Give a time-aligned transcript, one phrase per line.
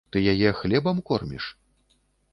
[0.13, 1.45] Ты яе хлебам корміш?